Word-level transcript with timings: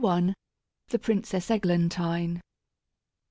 THE 0.87 0.97
PRINCESS 0.97 1.51
EGLANTINE. 1.51 2.41